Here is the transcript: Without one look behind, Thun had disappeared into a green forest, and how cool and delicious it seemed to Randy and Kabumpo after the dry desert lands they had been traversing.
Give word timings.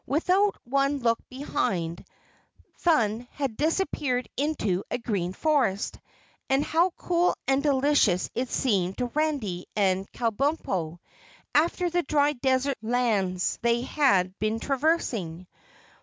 Without 0.07 0.55
one 0.63 0.97
look 0.97 1.19
behind, 1.29 2.03
Thun 2.79 3.27
had 3.33 3.55
disappeared 3.55 4.27
into 4.35 4.83
a 4.89 4.97
green 4.97 5.31
forest, 5.31 5.99
and 6.49 6.63
how 6.65 6.89
cool 6.97 7.35
and 7.47 7.61
delicious 7.61 8.27
it 8.33 8.49
seemed 8.49 8.97
to 8.97 9.11
Randy 9.13 9.67
and 9.75 10.11
Kabumpo 10.11 10.97
after 11.53 11.87
the 11.91 12.01
dry 12.01 12.33
desert 12.33 12.79
lands 12.81 13.59
they 13.61 13.81
had 13.81 14.33
been 14.39 14.59
traversing. 14.59 15.45